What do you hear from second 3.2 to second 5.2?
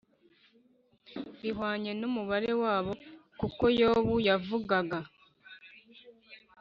kuko Yobu yavugaga